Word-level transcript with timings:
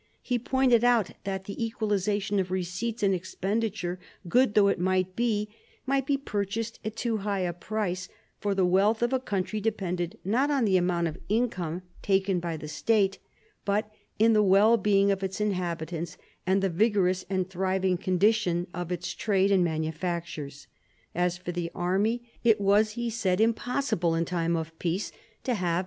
He 0.23 0.39
pointed 0.39 0.83
out 0.83 1.11
that 1.25 1.43
the 1.43 1.63
equalisation 1.63 2.39
of 2.39 2.49
receipts 2.49 3.03
and 3.03 3.13
expenditure, 3.13 3.99
good 4.27 4.55
though 4.55 4.67
it 4.67 4.79
might 4.79 5.15
be, 5.15 5.47
might 5.85 6.07
be 6.07 6.17
purchased 6.17 6.79
at 6.83 6.95
too 6.95 7.17
high 7.17 7.41
a 7.41 7.53
price; 7.53 8.09
for 8.39 8.55
the 8.55 8.65
wealth 8.65 9.03
of 9.03 9.13
a 9.13 9.19
country 9.19 9.61
depended 9.61 10.17
not 10.25 10.49
on 10.49 10.65
the 10.65 10.75
amount 10.75 11.05
of 11.05 11.19
income 11.29 11.83
taken 12.01 12.39
by 12.39 12.57
the 12.57 12.67
State, 12.67 13.19
but 13.63 13.91
in 14.17 14.33
the 14.33 14.41
well 14.41 14.75
being 14.75 15.11
of 15.11 15.21
its 15.21 15.39
inhabitants 15.39 16.17
and 16.47 16.63
the 16.63 16.67
vigorous 16.69 17.23
and 17.29 17.51
thriving 17.51 17.95
condition 17.99 18.65
of 18.73 18.91
its 18.91 19.13
trade 19.13 19.51
and 19.51 19.63
manufactures. 19.63 20.65
As 21.13 21.37
for 21.37 21.51
the 21.51 21.69
army, 21.75 22.23
«t 22.43 22.55
was, 22.57 22.93
he 22.93 23.11
said, 23.11 23.39
im 23.39 23.53
possible 23.53 24.15
in 24.15 24.25
time 24.25 24.55
of 24.55 24.79
peace 24.79 25.11
to 25.43 25.53
have 25.53 25.79